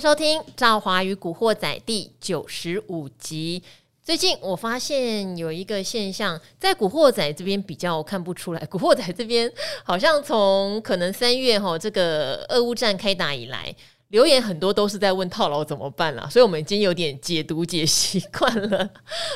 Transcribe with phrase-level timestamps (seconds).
[0.00, 3.62] 收听《赵华与古惑仔》第九十五集。
[4.02, 8.64] 最近我发现有一个现象，在古惑仔这边比较看不出来。
[8.64, 9.52] 古惑仔这边
[9.84, 13.74] 好像从可能三月哈这个俄乌战开打以来，
[14.08, 18.88] 留言很多都是在问套牢怎么办啦，所以我们已经有点解读解习惯了。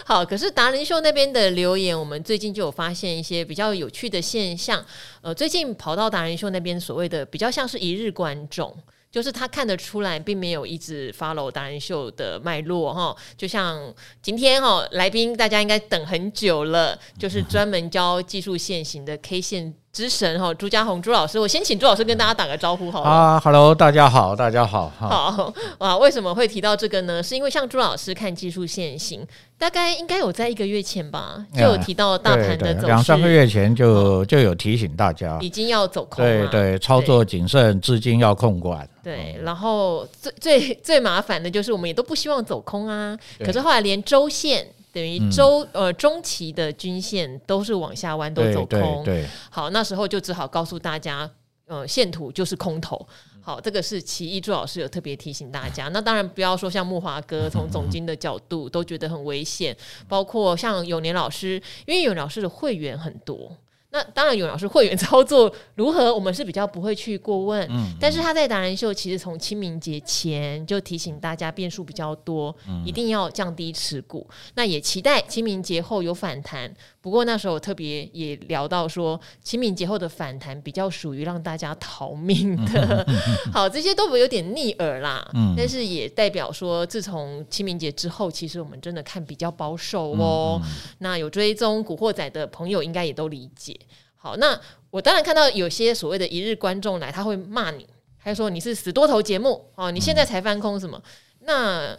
[0.07, 4.82] 好，可是达人秀那边的留言，我们最近就有发现一些比较有趣的现象。
[5.21, 8.75] 呃，最近跑到达人秀那边，所谓的比较像是一日观众。
[9.14, 19.72] 就是他看得出来，并没有一直 follow 达人秀的脉络哈，就像今天哈来宾，大家应该等很久了，就是专门教技术线型的 K 线。
[19.94, 25.96] 之神哈，朱家红朱老师，我先请朱老师跟大家打个招呼好了啊，Hello，大家好，大家好，好 啊。
[25.96, 27.22] 为什么会提到这个呢？
[27.22, 29.25] 是因为像朱老师看技术线型，
[29.57, 38.86] 大概应该有在一个月前吧，就有提到大盘的走势，两三个月前就就有提醒大家，已经要走空，对对，操作谨慎，资金要控管。
[39.00, 44.66] 对，然后最最最麻烦的就是我们也都不希望走空啊，可是后来连周线。
[44.95, 49.03] 等于周呃中期的均线都是往下弯，都走空。
[49.05, 51.28] 对，对，对，好，那时候就只好告诉大家，
[51.67, 53.06] 呃，线图就是空头。
[53.41, 55.89] 好，这个是其一，朱老师有特别提醒大家。
[55.92, 59.77] 那当然不要说像木华哥从总经的角度都觉得很危险，
[60.09, 63.55] 包括像永年老师，因为永年老师的会员很多。
[63.95, 67.64] 那当然，永老师会员操作如何，我们是比较不会去过问。
[67.70, 72.53] 嗯，但是他在达人秀其实从清明节前就提醒大家变数比较多，
[72.84, 74.28] 一定要降低持股。
[74.56, 76.75] 那也期待清明节后有反弹。
[77.05, 83.06] 不过那时候我特别也聊到说，清明节后的反弹比较属于让大家逃命的。
[83.52, 85.22] 好，这些都有点逆耳啦。
[85.55, 90.58] 但是也代表说，自从清明节之后，其实我们真的看比较保守哦。
[91.00, 93.78] 那有追踪古惑仔的朋友应该也都理解。
[94.16, 97.86] 好，那我当然看到有些所谓的一日观众来，他会骂你，
[98.19, 100.98] 他说你是死多头节目哦，你现在才翻空什么？
[101.41, 101.94] 那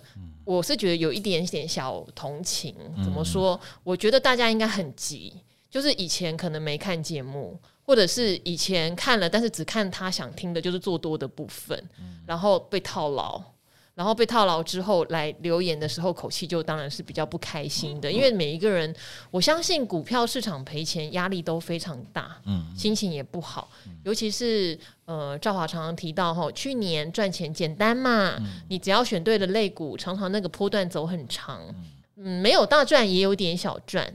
[0.46, 2.74] 我是觉得有一点点小同情。
[3.04, 3.60] 怎么说？
[3.84, 5.34] 我觉得大家应该很急，
[5.70, 11.90] 就是以前可能没看节目，或者是以前看了，但是只看他想听的，就是做多的部分，
[12.26, 13.44] 然后被套牢。
[13.96, 18.94] 然后被套牢之后来留言的时候，口气就当然是比较不开心的，因为每一个人，
[19.32, 23.70] 我相信股票市场赔钱压力都非常大，嗯，心情也不好，
[24.04, 31.62] 尤其是呃，赵华常常提到哈，去年赚钱简单嘛，你只要选对了类股，常常那个波段走很长，
[32.18, 34.06] 嗯，没有大赚也有点小赚。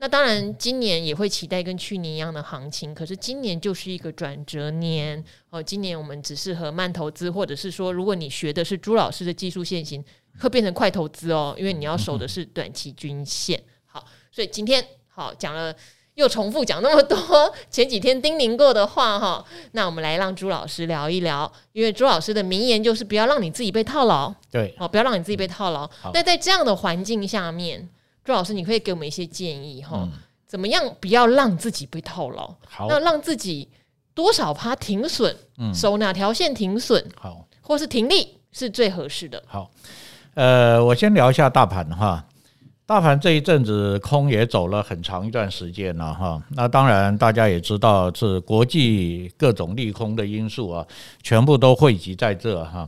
[0.00, 2.94] 那当然，今年也会期待跟去年一样的行情。
[2.94, 5.60] 可是今年就是一个转折年哦。
[5.60, 10.04] 今年我们只适合慢投资，或者是说，如果你学的是朱老师的技术线型，
[10.38, 13.60] 会变成快投资哦，因为你要守的是短期均线。
[13.86, 15.74] 好，所以今天好讲了，
[16.14, 17.18] 又重复讲那么多
[17.68, 19.44] 前几天叮咛过的话哈。
[19.72, 24.32] 那我们来让朱老师聊一聊，因为朱老师的名言就是不要让你自己被套牢。
[24.48, 25.90] 对，好，不要让你自己被套牢。
[26.14, 27.88] 那在这样的环境下面。
[28.28, 30.00] 朱老师，你可以给我们一些建议哈？
[30.02, 30.12] 嗯、
[30.46, 32.54] 怎么样不要让自己被套牢？
[32.68, 33.66] 好，那让自己
[34.12, 35.34] 多少趴停损？
[35.56, 37.02] 嗯，守哪条线停损？
[37.16, 39.42] 好，或是停利是最合适的。
[39.46, 39.70] 好，
[40.34, 42.22] 呃，我先聊一下大盘哈。
[42.84, 46.42] 大盘这一阵子空也走了很长一段时间了哈。
[46.50, 50.86] 那当然大家也知道是国际各种利空的因素啊，
[51.22, 52.86] 全部都汇集在这哈。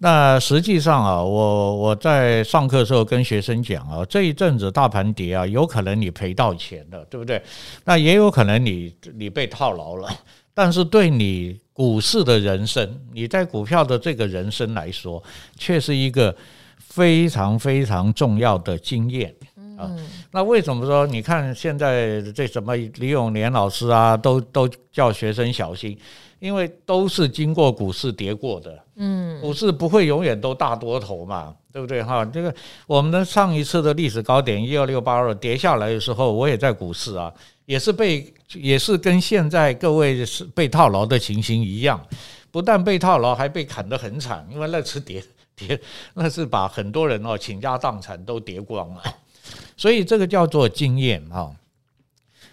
[0.00, 7.42] 那实际上啊，我我在上课的时候跟学生讲啊，这一阵子大盘跌啊，有可能你赔到钱了，对不对？
[7.84, 10.08] 那也有可能你你被套牢了。
[10.54, 15.22] 但是对你股市的人生，你在股票的这个人生来说，
[15.56, 16.34] 却是一个
[16.78, 19.34] 非常非常重要的经验
[19.76, 19.90] 啊。
[20.30, 25.98] 那为什么说你看现在这什么李永年老师啊，都都叫学生小心？
[26.38, 32.24] 因为都是经过股市跌过的，嗯，股市不会永远都大多头嘛，对不对哈？
[32.26, 32.54] 这个
[32.86, 37.32] 我们的上一次的历史高点一二六八二跌下来的时候，我也在股市啊，
[37.66, 42.00] 也是被也是跟现在各位是被套牢的情形一样，
[42.50, 45.22] 不但被套牢，还被砍得很惨，因为那次跌
[45.56, 45.80] 跌
[46.14, 49.02] 那是把很多人哦倾家荡产都跌光了，
[49.76, 51.52] 所以这个叫做经验哈。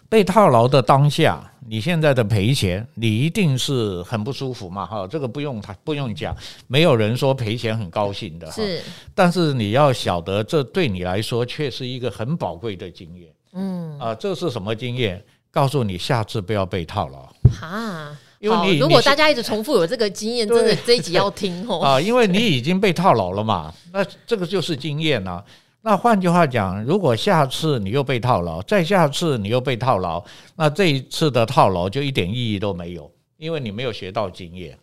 [0.07, 4.85] 被套牢的当下，你现在的赔钱，你一定是很不舒服嘛？
[4.85, 6.35] 哈，这个不用他不用讲，
[6.67, 8.51] 没有人说赔钱很高兴的。
[8.51, 8.81] 是，
[9.13, 13.29] 但是你要晓得，这对你来说却是一个很宝贵的经验。
[13.53, 15.23] 嗯，啊，这是什么经验？
[15.51, 17.27] 告诉你，下次不要被套牢。
[17.59, 21.79] 哈，因为你如果大家一直重复有这个经验，真的这一集要听哦。
[21.83, 25.43] 啊，因为你已经被套牢了嘛，那这个就是经验啊。
[25.85, 30.23] 那换句话讲，如果下次你又被套牢，再下次你又被套牢，
[30.55, 34.75] 那这一次的套牢就一点意义都没有，因为你没有学到经验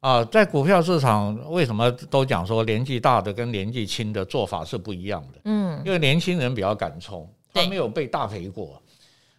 [0.00, 5.40] 啊，在股票市场为什么都讲说年纪大的跟年纪轻的做法是不一样的？
[5.44, 8.78] 嗯，因为年轻人比较敢冲，他没有被大赔过。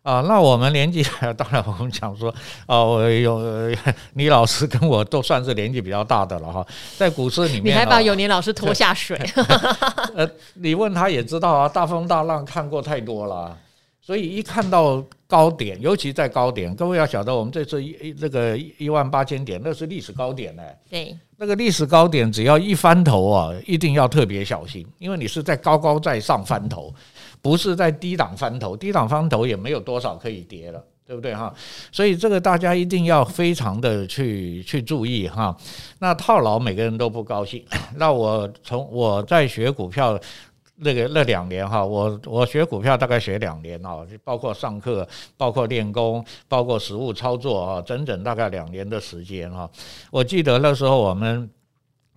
[0.06, 1.04] 啊，那我们年纪，
[1.36, 2.31] 当然我们讲说，
[2.68, 3.42] 哦、啊，有
[4.13, 9.19] 倪老师跟我都算是年纪比较大的了哈，在股市里面，你还把永年老师拖下水？
[10.16, 13.57] 呃，你问他也知道啊，大风大浪看过太多了，
[14.00, 20.62] 所以一看到高点，尤其在高点，各位要晓得，我们这次一这个一万八千点，那是历史高点呢。
[20.88, 26.94] 对，那个历史高点，只要一翻头啊，一定要特别小心，因为你是在高高在上翻头。
[27.45, 31.53] 不是在低档翻头，低档翻头也没有多少可以跌了，对不对哈？
[31.92, 35.56] 所以这个大家一定要非常的去去注意哈。
[36.00, 37.63] 那套牢每个人都不高兴。
[37.97, 40.19] 那我从我在学股票
[40.77, 45.07] 那个那两年哈，我我学股票大概学两年啊，包括上课，
[45.38, 49.69] 包括练功，包括实物操作啊，整整大概两年的时间哈。
[50.09, 51.47] 我记得那时候我们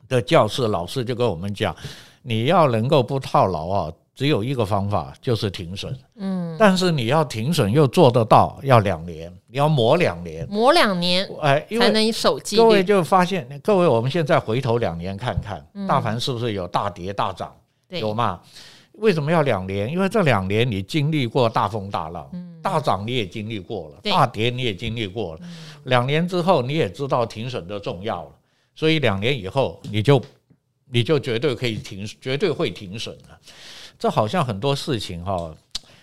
[0.09, 1.77] 的教室老师就跟我们讲，
[2.23, 3.93] 你要能够不套牢啊。
[4.19, 5.97] 只有一个方法，就是停损。
[6.17, 12.63] 嗯，但是你要停损又做得到，要两年，你要磨两年，磨两年，哎，才能守纪律。
[12.63, 17.55] 各位就发现，各位我们现在回头两年看看，大盘是不是有大跌大涨？
[17.91, 18.41] 有嘛？
[18.95, 19.89] 为什么要两年？
[19.89, 22.29] 因为这两年你经历过大风大浪，
[22.61, 25.41] 大涨你也经历过了，大跌你也经历过了。
[25.85, 28.31] 两年之后你也知道停损的重要了，
[28.75, 30.21] 所以两年以后你就
[30.91, 33.39] 你就绝对可以停，绝对会停损了。
[33.99, 35.53] 这好像很多事情哈，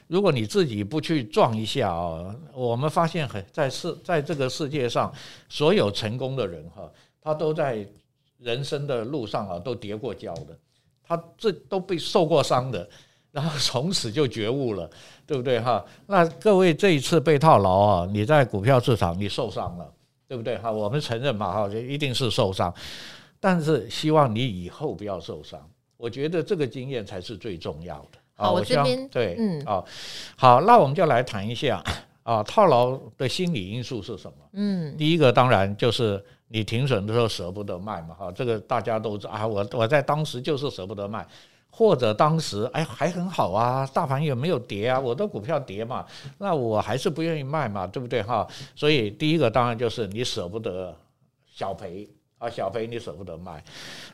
[0.08, 5.14] 如果你自己不去撞一下啊，我们发现很在世在这个世界上，
[5.48, 7.88] 所有成功的人哈，他都在
[8.38, 10.58] 人生的路上啊都跌过跤的，
[11.04, 12.88] 他这都被受过伤的，
[13.32, 14.90] 然后从此就觉悟了，
[15.26, 15.84] 对不对哈？
[16.06, 19.90] 那各位这一次被套牢啊，你在股票市场你受伤了，
[20.28, 20.70] 对不对哈？
[20.70, 22.74] 我们承认嘛哈，就一定是受伤，
[23.40, 25.60] 但是希望你以后不要受伤。
[25.98, 28.20] 我觉得这个经验才是最重要的。
[28.38, 29.86] 好，我这边对，嗯，好，
[30.36, 31.82] 好，那我们就来谈一下
[32.24, 34.38] 啊，套牢的心理因素是什么？
[34.52, 41.26] 嗯，第一个当然就是你停损的时候舍不得卖嘛，哈，这个大家都知道啊，我我在当时就是舍不得卖，
[41.70, 46.06] 或者当时哎还很好啊，大盘也没有跌啊，我的股票跌嘛，
[46.40, 48.46] 那我还是不愿意卖嘛，对不对哈？
[48.76, 50.94] 所以第一个当然就是你舍不得
[51.46, 52.06] 小赔。
[52.50, 53.64] 小赔你舍不得卖，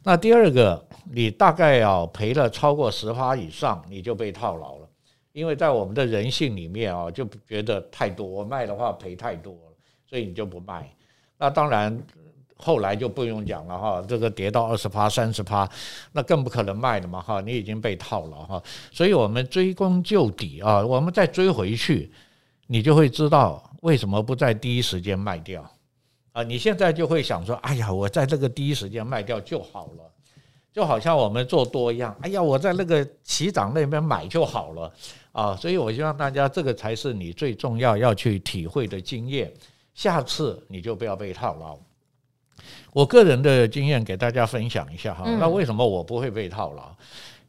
[0.04, 4.88] 那第二个，你大概要赔了超过十趴以上，你就被套牢了，
[5.34, 9.78] 因为在我们的人性里面啊，就觉得太多，我卖的话赔太多了，
[10.10, 10.90] 所以你就不卖。
[11.38, 12.02] 那当然
[12.56, 15.68] 后来就不用讲了哈，这个跌到二十趴、三十趴，
[16.12, 18.62] 那更不可能卖了嘛哈，你已经被套了哈。
[18.92, 22.12] 所以我们追根究底啊，我们再追回去，
[22.68, 25.68] 你就会知道为什么不在第一时间卖掉。
[26.34, 30.12] 啊，你现在就会想说，哎呀，我在这个第一时间卖掉就好了，
[30.72, 34.94] 就好像我们做多一样，哎呀，我在那个起涨那边买就好了
[35.34, 39.52] 啊，所以我希望大家这个才是你最重要要去体会的经验，
[39.94, 41.78] 下次你就不要被套牢。
[42.94, 46.96] 我个人的经验给大家分享一下哈，那为什么我不会被套牢？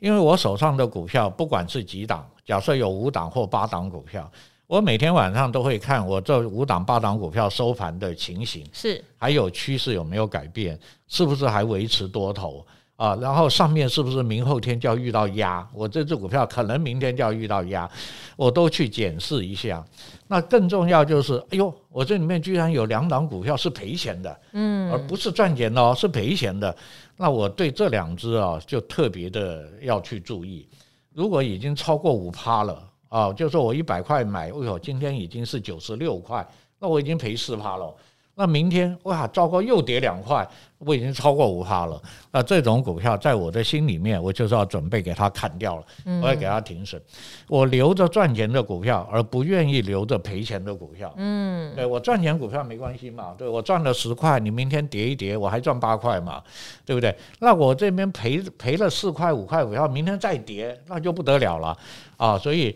[0.01, 4.29] 因为我手上的股票不管是几档，假设有五档或八档股票。
[4.73, 12.65] 我每天晚上都会看我这五档八档股票收盘的情形，是还有趋势有没有改变，是不是还维持多头
[12.97, 13.15] 啊？
[13.17, 15.69] 然后上面是不是明后天就要遇到压？
[15.75, 17.87] 我这只股票可能明天就要遇到压，
[18.35, 19.85] 我都去检视一下。
[20.27, 26.75] 那更重要就是，哎呦，我这里面居然有两档股票是赔钱的，嗯，而不是赚钱的哦，是赔钱的。
[27.19, 30.67] 那我对这两只啊，就特别的要去注意。
[31.13, 32.89] 如果已经超过五趴了。
[33.13, 36.47] 啊，就说我一百块买，哎呦，今天已经是九十六块，
[36.79, 37.95] 那我已经赔四趴了。
[38.35, 42.01] 那明天哇，糟糕，又跌两块，我已经超过五趴了。
[42.31, 45.85] 那这种股票在我的心里面，我就是要准备给它砍掉了，
[46.23, 47.01] 我要给它停损。
[47.47, 51.13] 我留着赚钱的股票，而不愿意留着赔钱的股票。
[51.19, 56.43] 嗯，对，我赚钱股票没关系嘛，对，我赚了十块，你明天跌一跌，我还赚八块嘛，
[56.87, 57.15] 对不对？
[57.41, 61.77] 那我这边赔赔了四块五块股票，明天再跌，那就不得了了
[62.17, 62.39] 啊！
[62.39, 62.75] 所以。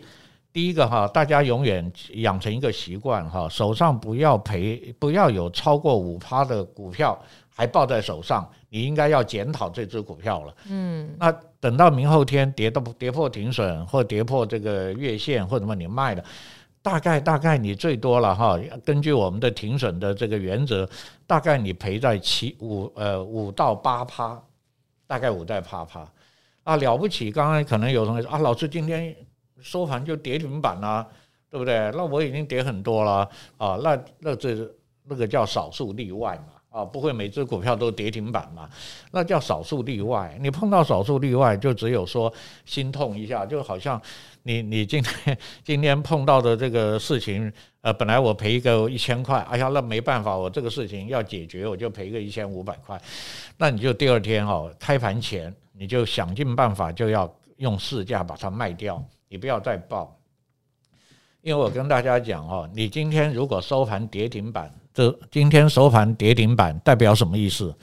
[0.57, 7.15] 第一个哈，大家永远养成一个习惯哈，手上不要赔，不要有超过五趴的股票
[7.47, 10.55] 还抱在手上，你应该要检讨这只股票了。
[10.67, 16.23] 嗯，那等到明后天跌到跌破停损或跌破这个月线或者什么你卖了，
[16.81, 20.89] 大概大概你最多了哈，根据我们的停损的这个原则，
[21.27, 24.41] 大概你赔在七五呃五到八趴，
[25.05, 26.11] 大概五到八趴
[26.63, 27.31] 啊，了不起！
[27.31, 29.15] 刚刚可能有同学说啊，老师今天。
[29.61, 31.05] 收盘就跌停板啦，
[31.49, 31.91] 对不对？
[31.95, 34.55] 那我已经跌很多了啊，那那这
[35.03, 38.69] 那个叫少数例外嘛啊，不会每只股票都跌停板嘛，
[39.11, 40.37] 那叫少数例外。
[40.39, 42.31] 你碰到少数例外，就只有说
[42.65, 43.99] 心痛一下，就好像
[44.43, 53.01] 你你今天 今天碰到的这个事情，呃，本来我赔一个一千块，哎呀，那没办法，我这个事情要解决，我就赔个一千五百块，
[53.57, 60.17] 那你就第二天哦，开盘前你就想尽办法就要用市价把它卖掉，你不要再报。
[61.41, 67.73] 因为我跟大家讲哦，你今天如果收盘跌停板，这今天收盘跌停板代表什么意思？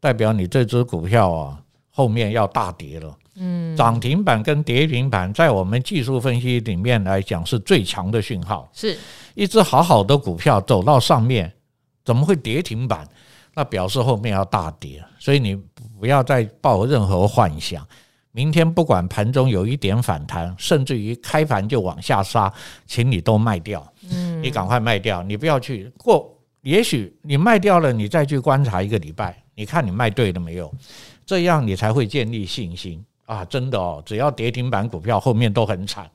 [0.00, 3.16] 代表你这只股票啊后面要大跌了。
[3.36, 8.68] 嗯，涨停板跟跌停板在我们技术分析里面来讲是最强的讯号。
[8.72, 8.96] 是
[9.34, 11.52] 一只好好的股票走到上面，
[12.04, 13.06] 怎么会跌停板？
[13.54, 15.54] 那表示后面要大跌，所以你
[16.00, 17.86] 不要再抱任何幻想。
[18.36, 22.52] 明天不管盘中有一点反弹，甚至于开盘就往下杀，
[22.84, 23.86] 请你都卖掉。
[24.10, 26.36] 嗯，你赶快卖掉，你不要去过。
[26.62, 30.68] 也许你卖掉了，你再去观察一个礼拜，你看你卖对了没有？
[31.24, 33.44] 这样你才会建立信心啊！
[33.44, 36.10] 真的哦，只要跌停板股票后面都很惨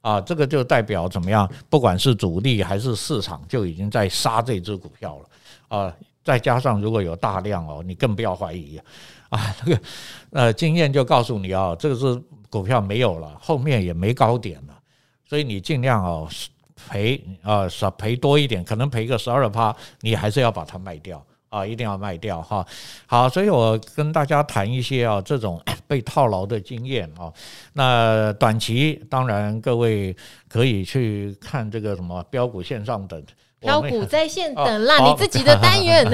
[0.00, 1.46] 啊，这个就代表怎么样？
[1.68, 5.94] 不管是主力还是市场，就已经在杀这只股票了啊！
[6.24, 8.78] 再加上如果有大量哦，你更不要怀疑。
[8.78, 8.84] 啊，
[9.28, 9.80] 啊这个
[10.30, 14.74] 呃，经验就告诉你啊，这个是股票没有了，后面也没高点了，
[15.26, 16.28] 所以你尽量哦
[16.88, 22.66] 赔啊少赔多一点，可能赔个十二趴，你还是要把它卖掉啊，一定要卖掉哈。
[23.06, 27.32] 好，所以我跟大家谈一些啊这种 被套牢的经验啊。
[27.72, 30.16] 那短期当然各位
[30.48, 33.22] 可以去看这个什么标股线上等。
[33.60, 36.06] 飙股在线等啦，哦、你自己的单元。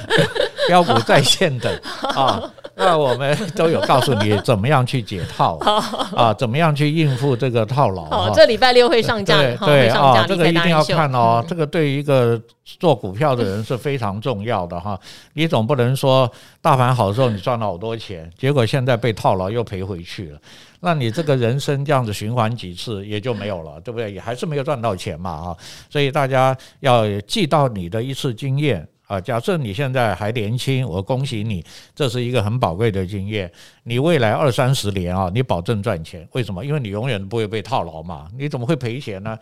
[0.68, 1.80] 标股在线等
[2.14, 2.42] 啊，
[2.74, 5.58] 那我们都有告诉你怎么样去解套
[6.16, 8.04] 啊，怎么样去应付这个套牢。
[8.04, 11.44] 好，这礼拜六会上架，对对啊，这个一定要看哦。
[11.46, 14.98] 这个对于一个做股票的人是非常重要的哈。
[15.34, 16.30] 你总不能说
[16.62, 20.38] 大盘好的时候你赚了好多钱，结果现在被套牢又赔回去了。
[20.84, 24.12] 那你这个人生这样子循环几次也就没有了，对不对？
[24.12, 25.56] 也还是没有赚到钱嘛啊！
[25.88, 29.20] 所以大家要记到你的一次经验啊。
[29.20, 31.64] 假设你现在还年轻，我恭喜你，
[31.94, 33.50] 这是一个很宝贵的经验。
[33.84, 36.28] 你未来二三十年啊，你保证赚钱。
[36.32, 36.62] 为什么？
[36.62, 38.28] 因为你永远不会被套牢嘛。
[38.38, 39.38] 你怎么会赔钱呢？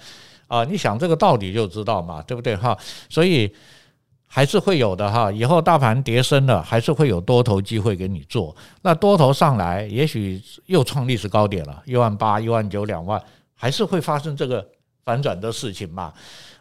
[0.47, 2.79] 啊，你想这个道理就知道嘛，对不对哈？
[3.11, 3.53] 所以。
[4.35, 8.57] 还是会有的哈，以后大盘跌深了，还是会有多头机会给你做。
[8.81, 13.23] 那多头上来，也许又创历史高点了，一万八、一万九、两万，
[13.55, 14.67] 还是会发生这个
[15.05, 16.11] 反转的事情嘛？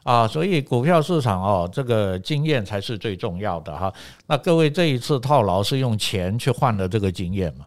[0.03, 3.93] 啊，所以股票市场哦，这个经验才是最重要的哈。
[4.27, 7.65] 那各位这一次套牢是用钱去换了这个经验嘛？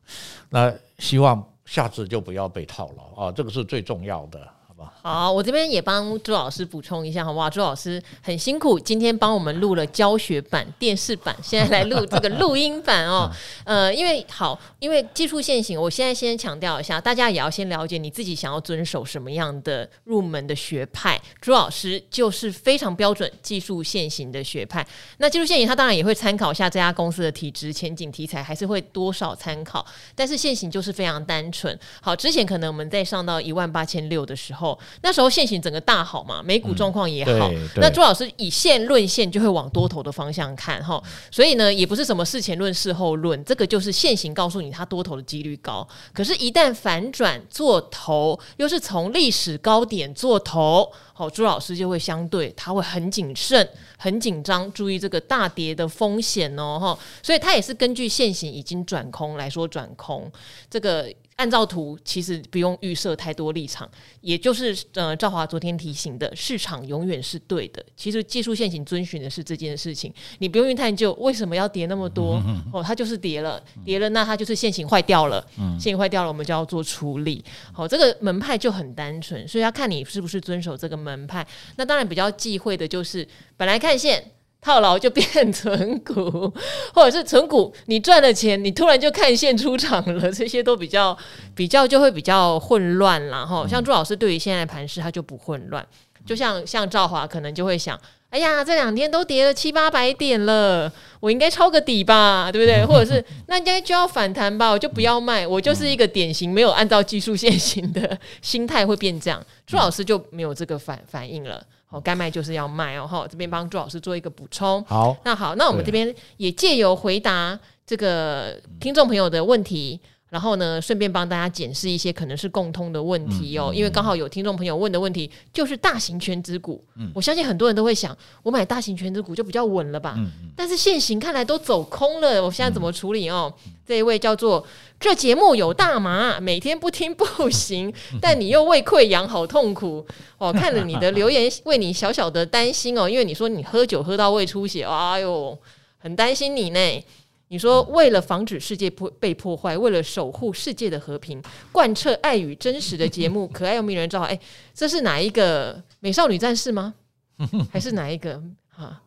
[0.51, 4.39] 那希望下次就不要被套牢啊，这个是最重要的。
[4.69, 7.51] 好吧，我这边也帮朱老师补充一下，好不好？
[7.51, 13.31] 朱老师很辛苦，今天帮我们录了教学版、电视版，现在来录这个录音版哦。
[13.65, 21.21] 呃，因为好，因为技术限行，我现在先强调一下，大家也要先了解你自己想要遵守什么样的入门的学派。
[21.39, 24.87] 朱老师就是非常标准技术限行的学派。
[25.19, 29.85] 那技术限行，他当然也会参考一下这家公司的体质、前景、题材，还是会多少参考。
[30.15, 31.79] 但是限行就是非常单纯。
[32.01, 34.79] 好，之前可能我们在上到一万八千六的时候。
[35.03, 37.51] 那时候现行整个大好嘛，美股状况也好。
[37.53, 45.87] 嗯、那朱老师以线论线就会往多头的方向看哈，所以呢，也不是什么事前论事后论，这个就是线型告诉你它多头的几率高。
[46.13, 56.99] 可是，一旦反转做头，又是从历史高点做头，好，朱老师就会相对他会很谨慎、很紧张，注意这个大跌的风险哦哈。
[57.23, 60.31] 所以，他也是根据现行已经转空来说转空
[60.71, 61.13] 这个。
[61.37, 67.85] 按照图，其实不用预设太多立场，也就是呃，赵华昨天提醒的，市场永远是对的。
[67.97, 72.41] 其实技术线型遵循的是这件事情，你不用去探究为什么要跌那么多
[72.73, 77.45] 哦，它就是跌了，跌了，那它就是线型坏掉了，线型坏掉了，我们就要做处理。
[77.73, 81.45] 好，这个门派就很单纯，所以要看你是不是遵守这个门派。
[81.77, 83.27] 那当然比较忌讳的就是
[83.57, 84.25] 本来看线。
[84.65, 86.51] 套牢就变存股，
[86.95, 91.17] 或者是存股，你赚了钱，你突然就看线出场了，这些都比较
[91.55, 93.67] 比较就会比较混乱了哈。
[93.69, 95.87] 像朱老师对于现在盘势他就不混乱，
[96.25, 100.91] 就像像赵华可能就会想，哎呀，这两天都跌了七八百点了，
[101.21, 102.83] 我应该抄个底吧，对不对？
[102.89, 109.45] 或者是那应该就要反弹吧，我就不要卖，我就是一个典型没有按照技术线型的心态会变这样。
[109.67, 111.63] 朱老师就没有这个反反应了。
[111.95, 113.07] 哦，该卖就是要卖哦！
[113.07, 114.85] 哈，这边帮朱老师做一个补充。
[114.85, 120.01] 好，那好，那我们这边也借由回答这个听众朋友的问题，
[120.35, 130.19] 然后呢，顺便帮大家检视一些可能是共通的问题哦，因为刚好有听众朋友问的问题就是大型全资股，我相信很多人都会想，我买大型全资股就比较稳了吧？
[130.57, 133.55] 但是现行看来都走空了，我现在怎么处理哦？
[133.87, 134.67] 这一位叫做
[134.99, 140.05] 这节目有大麻，每天不听不行，但你又胃溃疡，好痛苦
[140.39, 140.53] 哦！
[140.53, 145.57] 看了你的留言， 为你小小的担心哦，因为你说你喝酒喝到胃出血，哎呦，
[145.99, 147.05] 很担心你呢。
[147.55, 154.29] 你说，为了防止世界破被破坏，为了守护世界的和平，贯彻爱与真实的节目， 可爱又迷人，召唤。
[154.29, 154.41] 哎，
[154.75, 156.95] 这是哪一个美少女战士吗？
[157.71, 158.43] 还是哪一个
[158.77, 159.01] 啊？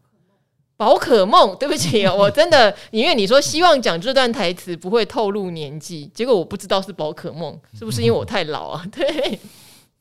[0.77, 1.57] 宝可梦？
[1.57, 8.85] 对不起，我真的，因为你说希望讲这段台词不会透露年纪，结果我不知道是宝可梦，是不是因为我太老啊？
[8.95, 9.37] 对，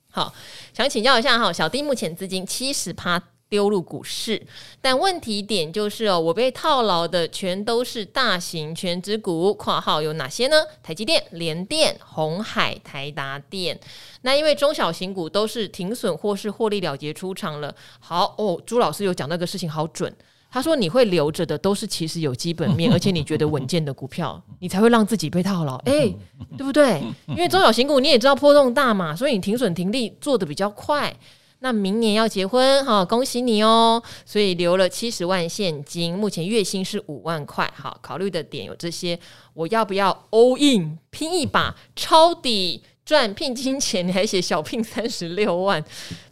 [0.09, 0.33] 好，
[0.73, 3.21] 想请教一下哈，小弟目前资金七十趴。
[3.49, 4.45] 丢入股市，
[4.81, 10.57] 但问题点就是哦，我被套牢的全都是大型全值股（括号有哪些呢？
[10.83, 13.79] 台积电、联电、红海、台达电）。
[14.23, 17.75] 那因为中小型股都是停损或是获利了结出场了。
[18.01, 20.13] 好哦，朱老师有讲那个事情好准。
[20.49, 25.77] 他说你会留着的都是其实有基本面， 而且你觉得稳健的股票，你才会让自己被套牢。
[25.87, 26.13] 哎，
[26.57, 27.03] 对不对？
[27.29, 31.15] 因为中小型股你也知道波动大嘛，所以你停损停利做得比较快。
[31.61, 34.03] 那明年要结婚哈，恭喜你哦！
[34.25, 37.71] 所以留了七十万现金，目前月薪是五万块。
[37.75, 39.19] 好，考虑的点有这些，
[39.55, 44.07] 我要不要 all in 拼一把抄底赚聘金钱？
[44.07, 45.83] 你还写小聘三十六万，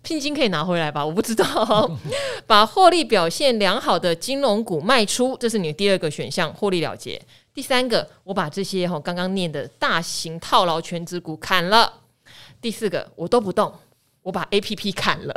[0.03, 1.05] 聘金可以拿回来吧？
[1.05, 1.91] 我不知道。
[2.47, 7.21] 把获利表现良好的金融股卖出，这是你的第二个选项，获利了结。
[7.55, 12.01] 第三个，我把这些哈刚刚念的大型套牢全值股砍了。
[12.61, 13.73] 第四个，我都不动。
[14.25, 15.35] 我把 A P P 砍了，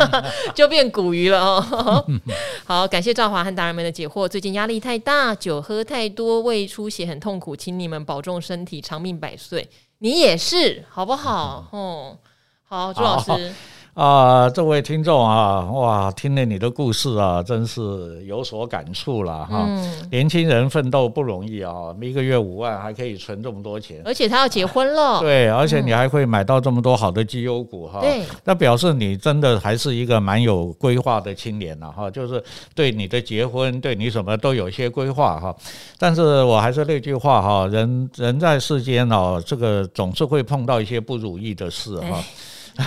[0.56, 2.06] 就变古鱼了哦。
[2.64, 4.26] 好，感谢赵华和达人们的解惑。
[4.26, 9.68] 最近压力太大，酒喝太多，胃出血很痛苦，请你们保重身体，长命百岁。
[9.98, 11.66] 你也是，好不好？
[11.70, 12.16] 哦，
[12.64, 13.54] 好，朱老师。
[14.00, 19.66] 啊，这位听众啊，哇，听了你的故事啊，真是有所感触了哈。
[19.68, 25.02] 嗯、年轻人奋斗不容易啊，一个月五万还可以存这么多钱，而且他要结婚了。
[25.02, 28.00] 啊、对，而且你还会买到这么多好的绩优股哈。
[28.00, 32.42] 嗯、对，那表示你真的还是一个蛮有规划的青年了哈，就是
[32.74, 35.54] 对你的结婚，对你什么都有一些规划哈。
[35.98, 42.06] 但是我还是那句话哈，人人在世间哦，这个总是会碰到一些不如意的事哈。
[42.12, 42.24] 哎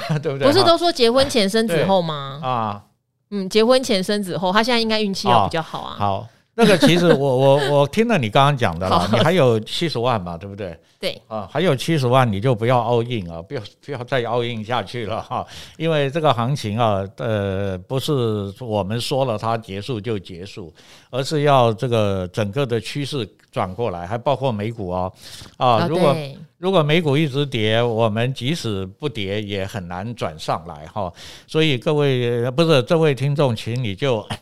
[0.21, 0.47] 对不对？
[0.47, 2.39] 不是都说结婚前生子后吗？
[2.43, 2.83] 啊，
[3.31, 5.95] 嗯，结婚前生子后，他现在应该运气要比较好啊。
[5.97, 10.77] 好，那个其实我我我听了你刚刚讲的了，你还有七十万嘛，对不对？
[10.99, 15.45] 对啊，还有七十万，你就不要 all in 啊，不要不要再 all in 下去了哈，
[15.77, 18.13] 因为这个行情啊，呃，不是
[18.61, 20.73] 我们说了它结束就结束，
[21.09, 25.13] 而是要这个整个的趋势转过来，还包括美股哦，
[25.55, 26.13] 啊，如果
[26.57, 31.13] 如果美股一直跌，我们即使不跌也很难转上来哈，
[31.47, 34.27] 所以各位不是这位听众，请你就。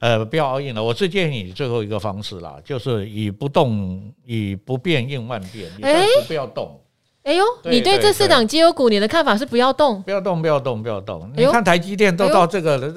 [0.00, 0.84] 呃，不要 all in 了。
[0.84, 6.78] 我是建议你最后一个方式啦，就是以不动，以不变应万变，你暂时不要动。
[7.22, 11.32] 哎呦，你对这四档绩优股，你的看法是不要动，不要动，不要动，不要动。
[11.34, 12.94] 你看台积电都到这个了，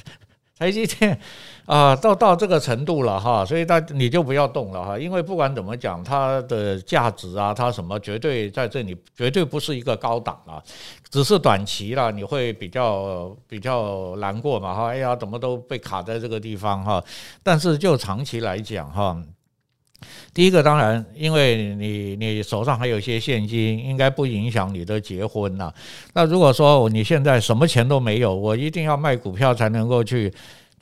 [0.58, 1.20] 台积电。
[1.66, 10.62] 啊，到到这个程度了哈，所以大你就不要动了哈，因为不管怎么讲，它的价值啊，它什么绝对在这里绝对不是一个高档啊，
[11.10, 17.02] 只是短期了，你会比较比较难过嘛哈，哎呀，怎么都被卡在这个地方哈，
[17.42, 19.20] 但是就长期来讲哈，
[20.32, 25.72] 第一个当然，因为你你手上还有一些现金，应该不影响你的结婚呐。
[26.14, 30.32] 那如果说你现在什么钱都没有，我一定要卖股票才能够去。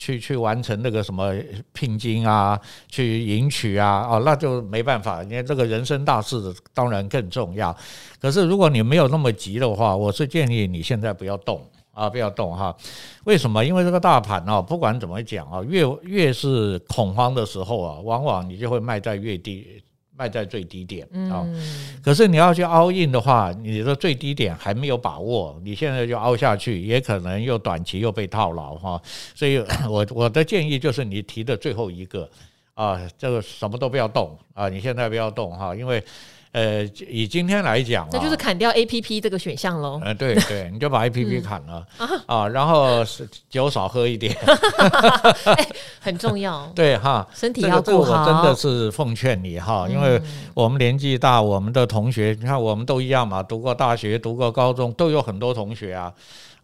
[0.05, 1.33] 去去完成那个什么
[1.73, 5.23] 聘金啊，去迎娶啊，哦，那就没办法。
[5.23, 7.75] 你看这个人生大事当然更重要。
[8.21, 11.59] 可是如果你没有那么急的话，我是建议你现在不要动
[11.91, 12.75] 啊，不要动哈。
[13.23, 13.65] 为什么？
[13.65, 19.81] 因为这个大盘啊，不管怎么讲啊，越越是恐慌的时候啊，往往你就会卖在越低。
[20.17, 29.01] 卖在最低点啊，嗯、可是你要去 all in 的话，你的最低点还没有把握，你现在就 all 下去，也可能又短期又被套牢哈。
[29.33, 29.57] 所以
[29.89, 32.29] 我我的建议就是你提的最后一个
[32.73, 36.03] 啊，这个什么都不要动啊，你现在不要动哈，因为。
[36.55, 39.99] 呃，以今天来讲，这就是砍掉 A P P 这个选项喽。
[40.01, 43.03] 呃，对对，你就把 A P P 砍了、嗯、啊，然后
[43.49, 44.33] 酒少喝一点。
[45.43, 45.67] 哎，
[45.99, 46.65] 很重要。
[46.73, 48.25] 对哈，身体要顾好。
[48.25, 50.21] 这个我真的是奉劝你哈，因为
[50.53, 56.13] 我们年纪大，我们的同学，你看我们都一样嘛，读过大学，读过高中，都有很多同学啊。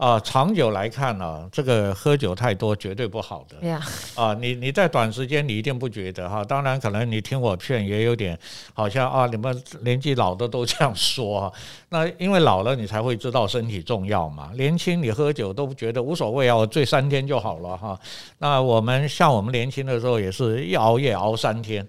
[0.01, 3.79] 啊，长久来看呢、啊，这个喝酒太多绝对不好的。
[4.15, 8.35] 啊，你你在短时间你一定不觉得哈，当然可能你听我劝也有点
[8.73, 11.53] 好像啊，你们年纪老的都这样说。
[11.89, 14.49] 那因为老了你才会知道身体重要嘛。
[14.55, 17.99] 年轻你喝酒都觉得无所谓啊，我醉三天就好了哈。
[18.39, 21.87] 那我们像我们年轻的时候也是一熬夜熬三天。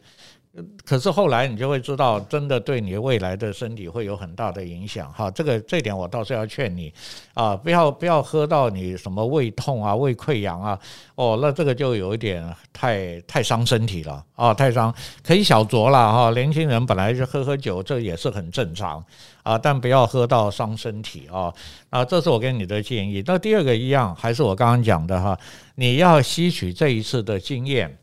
[0.84, 5.30] 可是后来你就会知道，真的对你未来的身体会有很大的影响哈。
[5.30, 6.92] 这个这点我倒是要劝你
[7.32, 10.78] 啊，不要不要喝到你什么胃痛啊、胃溃疡啊，
[11.14, 14.94] 哦，那这个就有一点太太伤身体了啊，太伤。
[15.24, 19.02] 可以小酌了哈，年轻人本来就喝喝酒，这也是很正常
[19.42, 21.50] 啊，但不要喝到伤身体啊。
[21.88, 23.24] 啊，这是我给你的建议。
[23.26, 25.38] 那第二个一样，还是我刚刚讲的哈，
[25.76, 27.96] 你要吸取这一次的经验。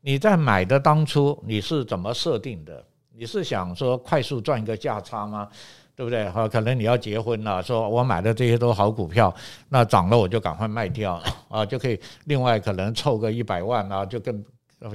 [0.00, 2.84] 你在买的当初你是怎么设定的？
[3.12, 5.48] 你是想说快速赚一个价差吗？
[5.94, 6.26] 对不对？
[6.30, 9.34] 哈，可能你要结婚了，说我买的这些都好股票，
[9.68, 14.42] 那涨了我就赶快卖掉啊，就可以另外可能凑个一百万啊，就更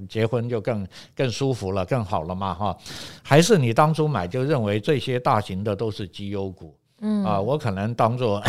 [0.09, 2.75] 结婚就更更舒服了，更好了嘛，哈？
[3.21, 6.75] 还是你当初买就认为这些大型的都是绩优股？
[7.01, 8.41] 嗯啊，我可能当做。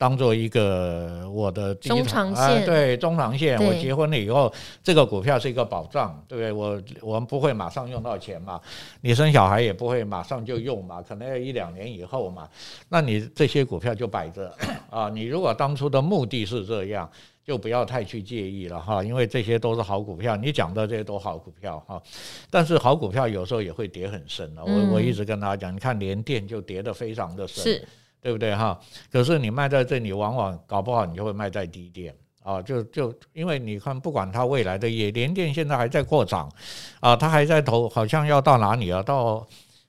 [0.00, 4.50] 当做一个我的中长线，啊、对中长线，我结婚了以后，
[4.82, 6.50] 这个股票是一个保障，对不对？
[6.50, 8.58] 我我们不会马上用到钱嘛，
[9.02, 12.48] 你生小孩也不会马上就用嘛，可能要一两年以后嘛。
[12.88, 14.50] 那你这些股票就摆着
[14.88, 17.06] 啊，你如果当初的目的是这样，
[17.44, 22.02] 就不要太去介意了哈，因为这些都是好股票，你讲的这些都好股票哈。
[22.48, 27.62] 但是好股票有时候也会跌很深的，我我一直跟大家讲，你看联电就跌得非常的深。
[27.62, 27.88] 是。
[28.20, 28.78] 对不对哈？
[29.10, 32.60] 可是你卖在这里，往往搞不好你就会卖在低点啊！
[32.62, 36.50] 就就因为你看，不管它未来的业，联电现在还在扩张
[37.00, 39.02] 啊，它还在投，好像要到哪里啊？
[39.02, 39.46] 到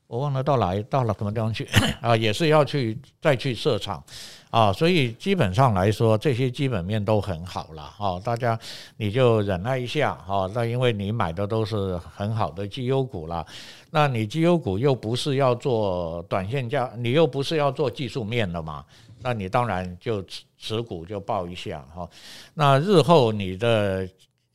[0.08, 1.68] 我忘了到哪到了什么地方去
[2.02, 2.16] 啊？
[2.16, 4.04] 也是要去再去设厂。
[4.52, 8.60] 啊，所以基本上来说，这些基本面都很好了啊，大家
[8.98, 10.46] 你就忍耐一下啊。
[10.54, 13.46] 那因为你买的都是很好的绩优股了，
[13.92, 18.84] 那你绩优股又不是要做短线价，你又不是要做技术面的嘛，
[19.22, 20.22] 那你当然就
[20.58, 22.06] 持股就抱一下哈。
[22.54, 24.06] 那日后你的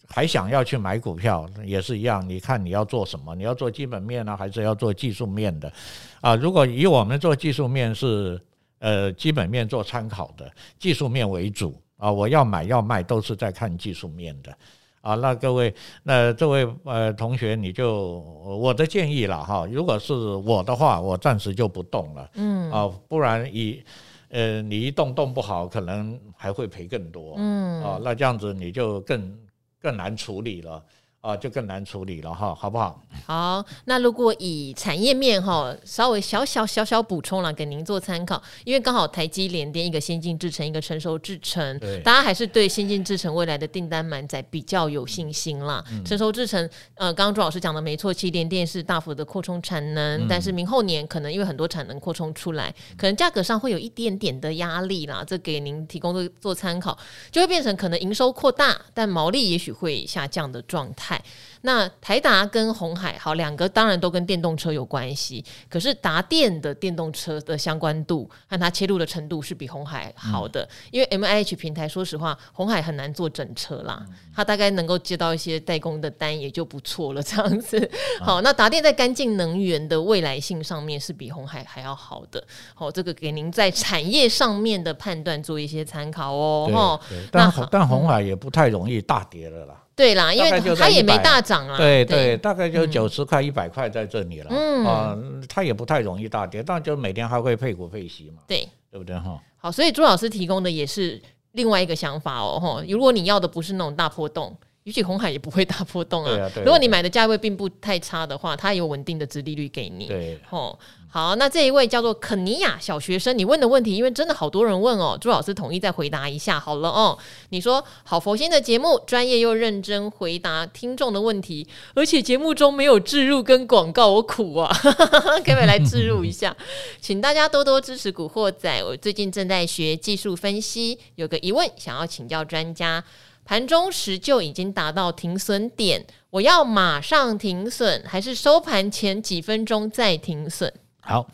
[0.06, 3.35] 还想要去买股票也是一样，你看你要做什么？
[3.35, 5.72] 你要做基本面呢，还是要做技术面的？
[6.20, 8.38] 啊，如果以我们做技术面是。
[8.78, 12.10] 呃，基本面做参考的，技术面为主啊。
[12.10, 14.56] 我要买要卖都是在看技术面的
[15.00, 15.14] 啊。
[15.14, 19.66] 那各位，那这位呃同学，你就我的建议了哈。
[19.70, 23.82] 如果是我的话，我暂时就不动了，嗯啊，不然以
[24.28, 29.38] 呃你一动动不好，可能还会赔更多，嗯啊，那这样子你就更
[29.80, 30.84] 更难处理了。
[31.26, 33.02] 啊，就更难处理了哈，好不好？
[33.26, 38.40] 好，那如果以产业面哈，稍微小小小小补充了，给您做参考。
[38.62, 45.82] 因为刚好台积联电一个先进制程，一个成熟制程，对大家还是对先进制程未来的订单满载比较有信心啦。
[45.90, 46.62] 嗯、成熟制程，
[46.94, 55.24] 呃，刚刚朱老师讲的没错，其实联电是大幅的扩充产能，嗯、但是明后年可能因为很多产能扩充出来，可能价格上会有一点点的压力啦。
[55.26, 56.96] 这给您提供做做参考，
[57.32, 61.15] 就会变成可能营收扩大，但毛利也许会下降的状态。
[61.16, 61.22] 态。
[61.62, 77.90] 那台达跟红海好，两个当然都跟电动车有关系，可是达电的电动车的相关度和它切入的程度是比红海好的，嗯、因为 MIH 平台，说实话，红海很难做整车啦，它大概能够接到一些代工的单也就不错了，这样子。
[78.20, 87.00] 好，那达电在干净能源的未来性上面是比红海还要好的，好，这个给您在产业上面的判断做一些参考哦。
[87.08, 89.82] 对，对，但但红海也不太容易大跌了啦。
[89.94, 91.76] 对啦，因为它也没大涨啊。
[91.78, 94.48] 对对，大概就九十块、一百块在这里了。
[94.50, 95.16] 嗯啊，
[95.48, 98.42] 它也不太容易大跌，但就每天还会配股配息嘛。
[98.46, 99.40] 对，对不对哈？
[99.56, 102.59] 好，所以朱老师提供的也是另外一个想法哦。
[102.61, 104.56] 哈，如果你要的不是那种大波动，
[104.87, 106.49] 也许红海也不会大波动啊。
[106.59, 110.07] 如果你买的价位并不太差的话，它有稳定的殖利率给你。
[110.07, 110.79] 对，吼。
[111.09, 117.16] 好，那这一位叫做肯尼亚小学生，你问的问题，因为真的好多人问哦，朱老师统一再回答一下好了哦。
[117.49, 126.55] 你说好佛心的节目，专业又认真回答听众的问题，而且节目中没有置入跟广告，我苦啊，可不可以来置入一下？
[127.01, 133.03] 请大家多多支持古惑仔，我最近正在学技术分析，有个疑问想要请教专家，
[133.46, 140.70] 盘中时就已经达到停损点，我要马上停损，还是收盘前几分钟再停损？
[141.00, 141.24] 好，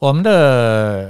[0.00, 0.30] 我们的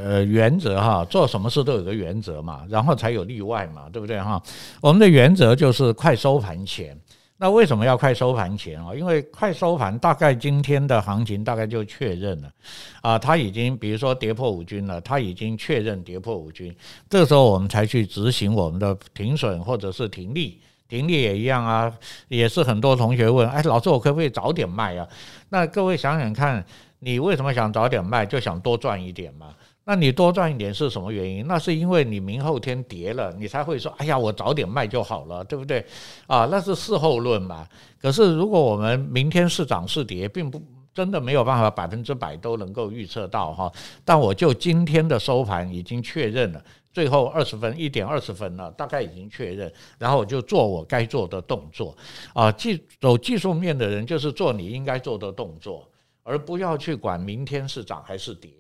[0.04, 4.40] 呃原则哈，做什么事都有个原则嘛，然后才有例外嘛，对不对哈？
[4.82, 6.94] 我们的原则就是快收盘前，
[7.42, 8.94] 那为什么要快收盘前啊？
[8.94, 12.52] 因为快收盘，大概今天的行情大概就确认了
[13.00, 16.76] 啊，它已经比如说跌破五均了，它已经确认跌破五均，
[17.08, 21.90] 这时候我们才去执行我们的停损或者是停利，停利也一样啊，
[22.28, 25.08] 也是很多同学问，哎，老师我可不可以早点卖啊？
[25.48, 26.62] 那各位想想看，
[26.98, 28.26] 你为什么想早点卖？
[28.26, 29.54] 就想多赚一点嘛。
[29.84, 31.46] 那你多赚一点是什么原因？
[31.46, 35.84] 那是因为你明后天跌了，你才会说：“哎呀，我早点卖就好了，对不对？”
[36.28, 37.66] 啊，那是事后论嘛。
[38.00, 40.62] 可是如果我们明天是涨是跌，并不
[40.94, 43.72] 真的没有办法百分之百都能够预测到哈。
[44.04, 46.62] 但我就今天的收盘已经确认了，
[46.92, 51.96] 最后二十分一点二十分了，大概已经确认，然后我就做我该做的动作
[52.32, 52.52] 啊。
[52.52, 55.88] 技走技术面的人就是做你应该做的动作，
[56.22, 58.50] 而不要去管明天是涨还是跌。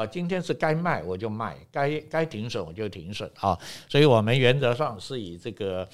[0.00, 5.86] 啊，今天是该卖我就卖，该该停损我就停损啊，所以我们原则上是以这个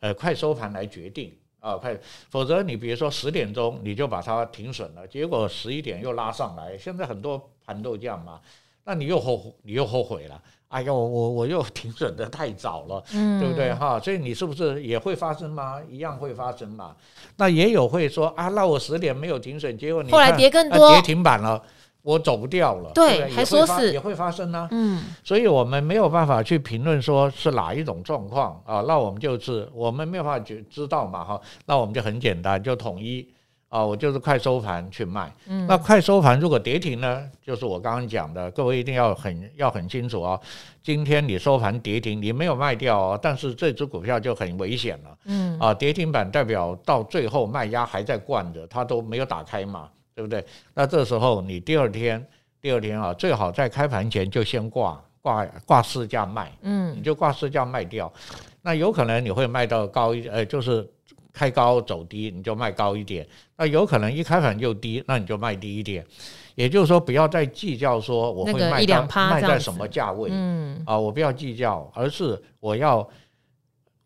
[0.00, 1.98] 呃快收盘来决定啊，快，
[2.28, 8.38] 否则你比如说十点钟你就把它停损了，结果十一点又拉上来，现在很多盘都这样嘛，
[8.84, 13.98] 那你又后悔，你又后悔了，哎呀，我我我又 停损的太早了，嗯，对不对哈？
[13.98, 15.80] 所以你是不是也会发生吗？
[15.88, 16.94] 一样会发生嘛？
[17.38, 21.64] 那也有会说啊，那我十点没有停损，结果你后来跌更多，跌停板了。
[22.04, 33.26] 我走不掉了，对，对还说是也会发生呢、啊，嗯，所以我们没有办法去评论说是哪一种状况啊，那我们就是我们没有办法去知道嘛哈，那我们就很简单，就统一
[33.70, 40.38] 啊，我就是快收盘去卖，嗯，那快收盘如果跌停呢，就是我刚刚讲的，各位一定要很要很清楚啊，
[40.82, 49.88] 今天你收盘跌停，你没有卖掉哦，但是这只股票就很危险了，嗯，啊，跌停板代表到最后卖压还在惯着，它都没有打开嘛。
[50.14, 50.44] 对不对？
[50.74, 52.24] 那这时候你第二天，
[52.60, 58.12] 第二天啊，最好在开盘前就先挂挂挂市价卖，嗯，你就挂市价卖掉。
[58.62, 60.88] 那有可能你会卖到高一，呃，就是
[61.32, 63.26] 开高走低，你就卖高一点。
[63.56, 66.06] 那有可能一开盘就低，那你就卖低一点。
[66.54, 73.08] 也就是说，不要再计较说我会卖到卖在什么价位，嗯，啊，我不要计较，而是我要。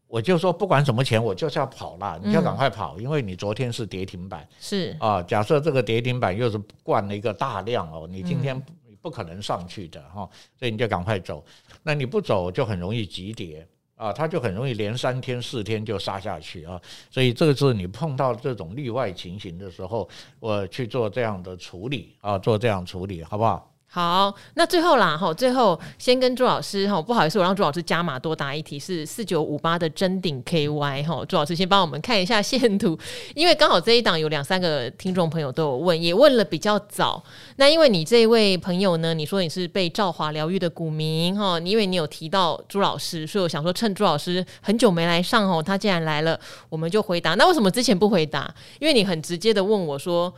[0.08, 5.22] 我就说不管什么钱，我就是要跑了，你就赶快跑，因为你昨天是跌停板，是啊。
[5.22, 8.60] 假设这个跌停板又是灌了一个大量哦，你今天
[9.02, 11.44] 不可能上去的哈，所以你就赶快走。
[11.82, 13.66] 那你不走就很容易急跌
[13.96, 16.80] 啊，它就很容易连三天四天就杀下去啊。
[17.10, 20.08] 所以这个是你碰到这种例外情形的时候，
[20.40, 23.70] 我去做这样的处理啊，做这样处理好不好？
[23.90, 32.96] 好，那最后啦，哈，最后先跟朱老师哈，不好意思，我让朱老师加码多答一题，是四九五八的真顶 KY 哈，朱老师先帮我们看一下线图，
[33.34, 37.24] 因为刚好这一档有两三个听众朋友都有问，也问了比较早。
[37.56, 47.34] 那因为你这位朋友呢，你说你是被兆华疗愈的股民哈，因为你有提到朱老师，所以我想说趁朱老师很久没来上哦，他既然来了，我们就回答。
[47.36, 48.54] 那为什么之前不回答？
[48.80, 50.32] 因为你很直接的问我说，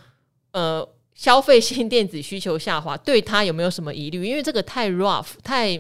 [0.53, 0.89] 呃。
[1.21, 4.25] 消费性电子需求下滑，对他有没有什么疑虑？
[4.27, 5.79] 因为这个太 rough，太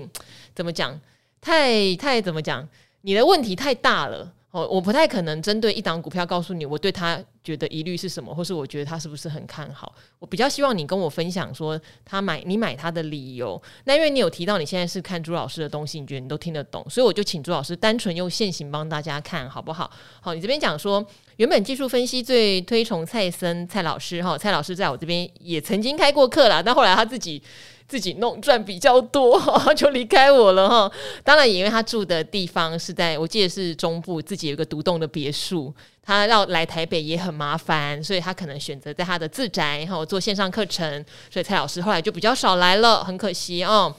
[0.54, 1.00] 怎么讲？
[1.40, 2.68] 太太怎么讲？
[3.00, 4.30] 你的问题太大了。
[4.50, 9.94] 哦，我不太可能针对一档股票告诉你，我对它觉得疑虑是什么，或是我觉得他是不是很看好。
[10.18, 13.60] 我比较希望你跟我分享说，他买你买他的理由。
[13.84, 19.90] 那因为你有提到你现在是看朱老师的东西，你觉得你都听得懂，所以我就请朱老师单纯用现行帮大家看好不好？
[20.20, 21.04] 好，你这边讲说，
[21.36, 27.42] 原本技术分析最推崇蔡森蔡老师哈，蔡老师在我这边也曾经开过课啦，但后来他自己。
[27.90, 29.36] 自己弄赚比较多，
[29.74, 30.92] 就离开我了哈。
[31.24, 35.74] 当然，也因为他住的地方是在我记得是中部，自己有一个独栋的别墅，
[36.10, 41.04] 他要来台北也很麻烦，所以他可能选择在他的自宅哈做线上课程。
[41.30, 43.94] 所以蔡老师后来就比较少来了，很可惜哦。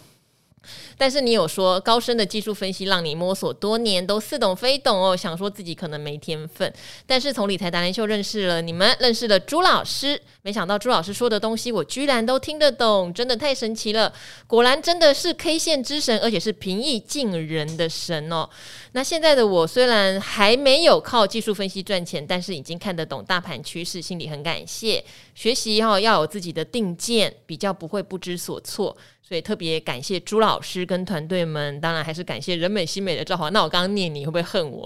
[0.98, 6.72] 但是你有说高深的技术分析让你摸索多年都似懂非懂哦，想说自己可能没天分。
[7.08, 14.12] 但是从理财达人秀认识了你们，认识了朱老师，没想到朱老师说的东西我居然都听得懂，真的太神奇了！
[14.48, 18.50] 果然真的是 K 线之神，而且是平易近人的神哦。
[18.94, 25.04] 那现在的我虽然还没有靠技术分析赚钱，但是已经看得懂大盘趋势，心里很感谢。
[25.36, 28.98] 学习哈要有自己的定见，比较不会不知所措。
[29.22, 33.48] 所以特别感谢朱老师跟团队们，当然还是感谢人美心美的赵华。
[33.52, 34.86] 那我刚刚念你会不会恨我？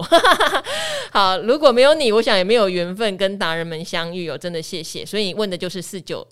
[1.10, 4.38] 好，如果没有你，我想也没有缘分跟达人们相遇哦。
[4.38, 5.04] 真的谢谢。
[5.04, 6.26] 所以问问的就是四九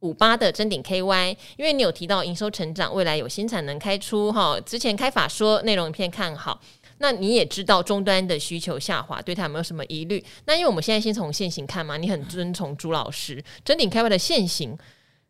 [0.00, 4.60] 五八的真顶 KY，因为你有提到营收成长，未来有新产能开出哈。
[4.60, 6.60] 之前开法说内容一片看好，
[6.98, 10.22] 那你也知道终端的需求下滑，对他有没有什么疑虑？
[10.44, 14.78] 那因为我们现在先从现行看嘛，你很遵从朱老师真顶 KY 的现行。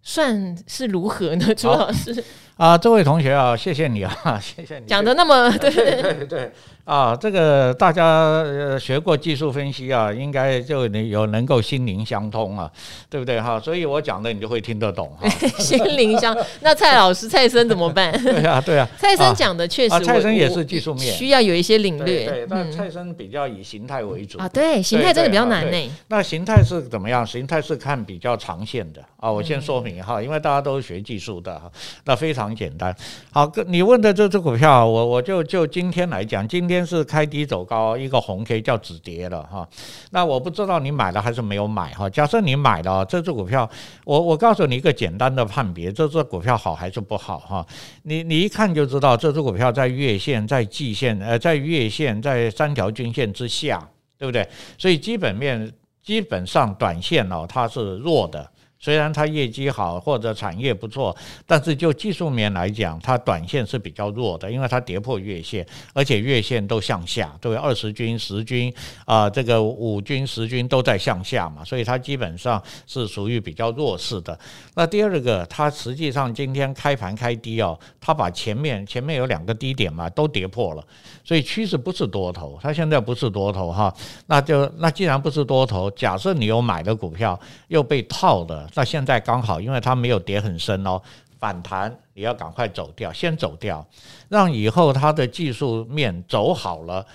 [0.01, 1.55] 算是如何呢？
[1.55, 2.25] 朱老师
[2.59, 6.51] 啊，这位同学啊，谢谢你啊， 谢谢你讲的那么对对对对
[6.85, 8.05] 啊，这个大家
[8.43, 12.69] 呃学过技术分析啊，应该就能有能够心灵相通啊，
[13.09, 13.61] 对不对哈？
[13.61, 15.29] 所以我讲的你就会听得懂哈。
[15.61, 18.11] 心灵相，那蔡老师蔡生怎么办？
[18.25, 22.27] 对啊对啊，蔡生讲的确实，啊，蔡生也是技术面，需要有一些领略。
[22.27, 25.91] 对，但蔡生比较以形态为主啊，对，形态真的比较难呢。
[26.09, 27.25] 那形态是怎么样？
[27.25, 31.71] 形态是看比较长线的啊，我先说明哈，因为大家都是学技术的哈，
[32.05, 32.48] 那非常。
[32.49, 32.95] 很简单，
[33.31, 39.69] 好，你问的这只股票，我我就就今天来讲，今天是开低走高，一个红 K 叫止跌了哈。
[40.11, 42.09] 那我不知道你买了还是没有买哈。
[42.09, 43.69] 假设你买了这只股票，
[44.05, 47.67] 我我告诉你一个简单的判别，这只股票好还是不好哈？
[48.05, 54.49] 你你一看就知道，这只股票在月线、在季线、呃，在月线、在三条均线之下，对不对？
[54.79, 55.71] 所以基本面
[56.03, 58.51] 基本上短线哦，它是弱的。
[58.81, 68.73] 虽然它业绩好或者产业不错，但是就技术面来讲，它短线是比较弱的，因为它跌破月线，而且月线都向下，对，二十均、十均
[69.05, 74.39] 啊，这个五均、十均都在向下嘛，所以它基本上是属于比较弱势的。
[74.75, 80.85] 那第二个，它实际上今天开盘开低哦，它把前面前面有两个低点嘛都跌破了，
[81.25, 83.93] 所以趋势不是多头，它现在不是多头哈，
[84.27, 87.37] 那就那既然不是多头，假设你有买的股票
[87.67, 88.68] 又被套的。
[88.75, 91.01] 那现在刚好，因为它没有跌很深哦，
[91.39, 93.87] 反弹你要赶快走掉，先走掉，
[94.29, 97.07] 让以后它的技术面走好了，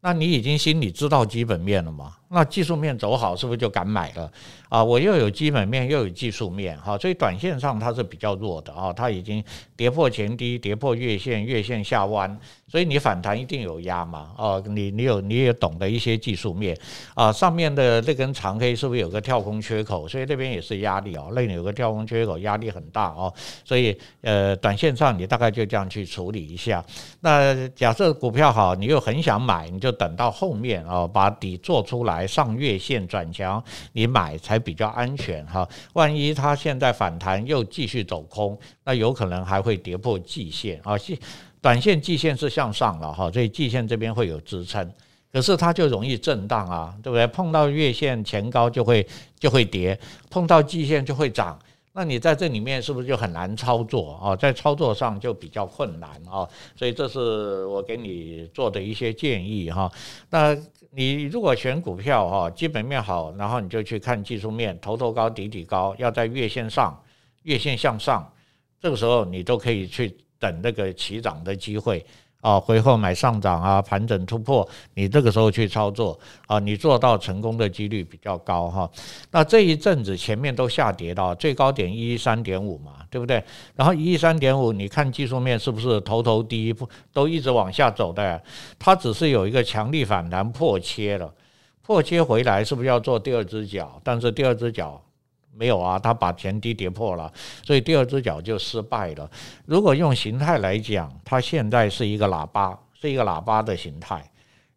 [0.00, 2.14] 那你已经心里知道基本面了嘛？
[2.34, 4.32] 那技术面走好，是不是就敢买了
[4.70, 4.82] 啊？
[4.82, 9.44] 我又有基本面，又有技术面，哈，所以短线上它是比较弱的啊，它已经
[9.76, 12.34] 跌破前低，跌破月线，月线下弯，
[12.66, 14.30] 所以你反弹一定有压嘛？
[14.38, 16.74] 哦，你你有你也懂得一些技术面
[17.14, 20.08] 啊，上面的这根长黑是不是有个跳空缺口？
[20.08, 23.30] 所以那边也是压力哦，那里有个跳空缺口，压力很大哦，
[23.62, 26.82] 所以呃，短线上你大概就这样去处理一下。
[27.20, 32.21] 那假设股票好，你又很想买，你就等到后面哦，把底做出来。
[32.26, 35.68] 上月线转强，你买才比较安全哈。
[35.94, 40.94] 万一它现在反弹又继续走空，那有可能还会跌破季线啊。
[41.60, 44.92] 短线季线是向上了哈，所以季线这边会有支撑，
[45.32, 47.24] 可是它就容易震荡啊，对不对？
[47.28, 49.06] 碰到月线前高就会
[49.38, 49.96] 就会跌，
[50.28, 51.56] 碰到季线就会涨。
[51.94, 54.34] 那你在这里面是不是就很难操作啊？
[54.34, 56.48] 在操作上就比较困难啊。
[56.74, 59.92] 所以这是我给你做的一些建议哈。
[60.30, 60.56] 那
[60.94, 67.02] 你如果选股票哈，基本面好，然后你就去看技术面，头头高底底高，要在月线上，
[67.44, 68.30] 月线向上，
[68.78, 72.04] 这个时候你都可以去等那个起涨的机会。
[72.42, 78.90] 啊，回后买上涨啊，盘整突破，你这个时候去操作啊，你做到成功的几率比较高哈。
[79.30, 83.42] 那这一阵子前面都下跌到最高点一一三点五嘛，对不对？
[83.76, 86.74] 然后一一三点五，你看技术面是不是头头低
[87.12, 88.42] 都一直往下走的？
[88.76, 91.32] 它只是有一个强力反弹破切了，
[91.80, 94.00] 破切回来是不是要做第二只脚？
[94.02, 95.00] 但是第二只脚。
[95.54, 97.30] 没有啊，它把前低跌破了，
[97.62, 99.30] 所以第二只脚就失败了。
[99.66, 104.24] 如果用形态来讲，它现在是一个喇叭，是一个喇叭的形态。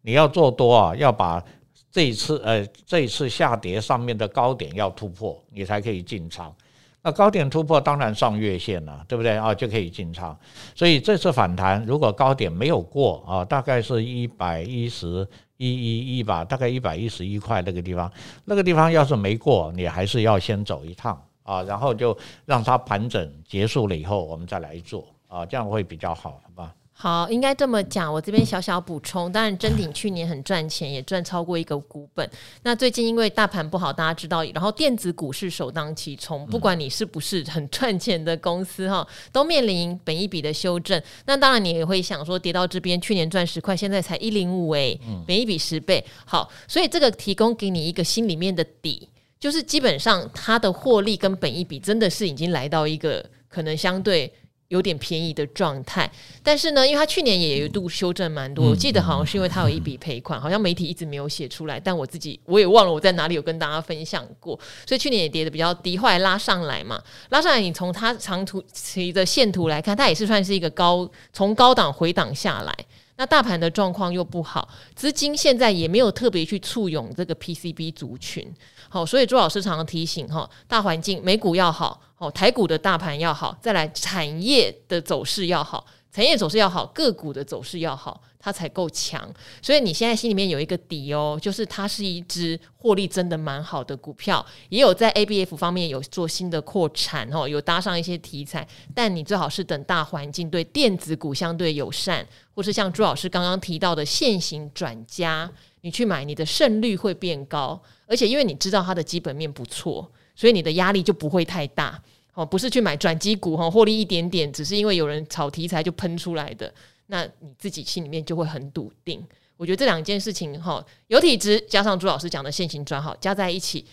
[0.02, 1.42] 你要做多啊，要把
[1.90, 6.54] 这一次呃这一次下跌上面的高点要突破，你才可以进场。
[7.02, 9.54] 那高点突破当然上月线了，对不对啊？
[9.54, 10.38] 就可以进场。
[10.74, 15.26] 所以这次反弹如果高点没有过啊，大概是一百一十。
[15.56, 18.10] 一一一吧，大概一百一十一块那个地方，
[18.44, 26.74] 那个地方要是没过，你还是要先走一趟啊，然后就让它盘整结束了以后，我们再来做啊，这样会比较好，好吧？
[26.98, 28.10] 好，应该这么讲。
[28.10, 32.28] 我这边小小补充，当然真鼎去年很赚钱，也赚超过一个股本。
[32.62, 41.00] 那最近因为大盘不好，大家知道，然后电子股是首当其冲，不管你是不是很赚钱的公司哈，都面临本一笔的修正。
[41.26, 46.02] 那当然你也会想说，跌到这边，去年赚十块，现在才一零五诶，本一笔十倍。
[46.24, 49.06] 好，所以这个提供给你一个心里面的底，
[49.38, 54.32] 就是基本上它的获利跟本一比真的是已经来到一个可能相对。
[54.68, 56.10] 有点便宜的状态，
[56.42, 72.74] 但是呢，因为他去年也有一度修正蛮多，我记得好像是因为他有一笔赔款，好像媒体一直没有写出来，但我自己我也忘了我在哪里有跟大家分享过，所以去年也跌得比较低，后来拉上来嘛，拉上来你从它长图期的线图来看，它也是算是一个高从高档回档下来，
[73.16, 78.52] 那大盘的状况又不好，资金现在也没有特别去簇拥这个 PCB 族群。
[78.88, 89.30] 好，所以朱老师常常提醒哈，大环境美股要好，哦，台股的大盘要好，再来产业的走势要好，产业走势要好，个股的走势要好，它才够强。
[89.60, 98.66] 所以你现在心里面有一个底哦，就是它是一只获利真的蛮好的股票，也有在 ABF 方面有做新的扩产哦，有搭上一些题材。
[98.94, 105.50] 但你最好是等大环境对电子股相对友善，或是像朱老师刚刚提到的现行转加，
[105.82, 107.78] 你去买，你的胜率会变高。
[108.06, 112.00] 而且因为你知道它的基本面不错，所以你的压力就不会太大。
[112.34, 116.70] 哦，不是去买转机股哈，获利一点点，只是因为有人炒题材就喷出来的，
[117.06, 119.26] 那你自己心里面就会很笃定。
[119.56, 123.86] 我觉得这两件事情哈，有体质加上朱老师讲的现行转好加在一起，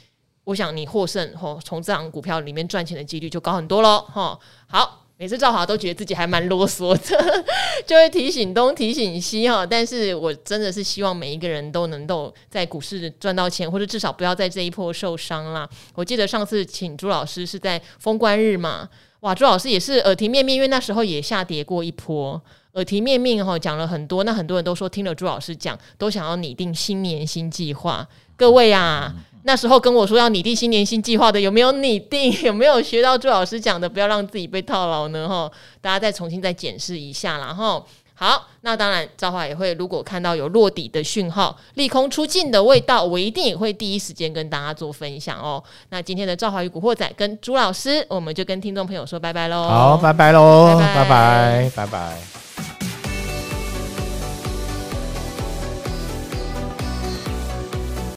[0.43, 4.37] 我想你获胜哈，从这档股票里面赚钱的几率就高很多喽哈。
[4.67, 5.02] 好。
[5.23, 7.45] 每次赵华都觉得自己还蛮啰嗦的，
[7.87, 9.65] 就会提醒东提醒西哈。
[9.65, 15.65] 但是我真的是希望每一个人都能够在股市赚到钱，或者至少不要在这一波受伤啦。
[15.95, 18.89] 我记得上次请朱老师是在封关日嘛，
[19.21, 22.41] 哇，朱老师也是耳提面命，因为那时候也下跌过一波，
[22.73, 24.25] 耳提面命哈，讲了很多。
[24.25, 28.05] 那很多人都说听了朱老师讲，都想要拟定新年新计划。
[28.35, 29.15] 各位啊。
[29.43, 32.31] 那时候跟我说要拟定新年新计划的，有没有拟定？
[32.43, 33.87] 有没有学到朱老师讲的？
[33.89, 35.27] 不要让自己被套牢呢？
[35.27, 37.85] 哈，大家再重新再检视一下，然后
[38.15, 45.61] 好，那当然赵华也会，如果看到有落底的讯号、利空出尽的味道，我一定也会第一时间跟大家做分享哦。
[45.89, 49.63] 那今天的赵华与古惑仔跟朱老师，我们就跟听众朋友说拜拜喽。
[49.63, 51.71] 好，拜拜喽，拜拜，拜拜。
[51.75, 52.42] 拜拜。